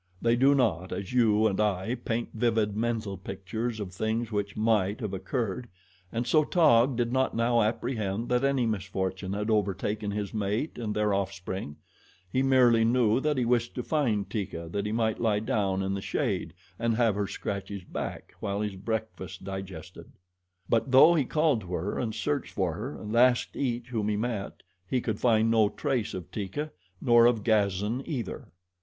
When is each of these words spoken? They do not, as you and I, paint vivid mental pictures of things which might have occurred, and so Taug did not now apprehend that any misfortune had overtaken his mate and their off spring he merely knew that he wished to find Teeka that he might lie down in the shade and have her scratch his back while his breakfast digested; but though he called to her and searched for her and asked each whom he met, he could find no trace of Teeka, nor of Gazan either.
They 0.19 0.35
do 0.35 0.55
not, 0.55 0.91
as 0.91 1.13
you 1.13 1.45
and 1.45 1.59
I, 1.61 1.93
paint 1.93 2.29
vivid 2.33 2.75
mental 2.75 3.17
pictures 3.17 3.79
of 3.79 3.93
things 3.93 4.31
which 4.31 4.57
might 4.57 4.99
have 4.99 5.13
occurred, 5.13 5.69
and 6.11 6.25
so 6.25 6.43
Taug 6.43 6.95
did 6.97 7.13
not 7.13 7.35
now 7.35 7.61
apprehend 7.61 8.27
that 8.29 8.43
any 8.43 8.65
misfortune 8.65 9.33
had 9.33 9.51
overtaken 9.51 10.09
his 10.09 10.33
mate 10.33 10.79
and 10.79 10.95
their 10.95 11.13
off 11.13 11.31
spring 11.31 11.75
he 12.31 12.41
merely 12.41 12.83
knew 12.83 13.19
that 13.19 13.37
he 13.37 13.45
wished 13.45 13.75
to 13.75 13.83
find 13.83 14.27
Teeka 14.27 14.69
that 14.71 14.87
he 14.87 14.91
might 14.91 15.21
lie 15.21 15.39
down 15.39 15.83
in 15.83 15.93
the 15.93 16.01
shade 16.01 16.55
and 16.79 16.95
have 16.95 17.13
her 17.13 17.27
scratch 17.27 17.69
his 17.69 17.83
back 17.83 18.33
while 18.39 18.61
his 18.61 18.75
breakfast 18.77 19.43
digested; 19.43 20.11
but 20.67 20.89
though 20.89 21.13
he 21.13 21.25
called 21.25 21.61
to 21.61 21.73
her 21.75 21.99
and 21.99 22.15
searched 22.15 22.53
for 22.53 22.73
her 22.73 22.99
and 22.99 23.15
asked 23.15 23.55
each 23.55 23.89
whom 23.89 24.07
he 24.09 24.17
met, 24.17 24.63
he 24.89 24.99
could 24.99 25.19
find 25.19 25.51
no 25.51 25.69
trace 25.69 26.15
of 26.15 26.31
Teeka, 26.31 26.71
nor 26.99 27.27
of 27.27 27.43
Gazan 27.43 28.01
either. 28.07 28.47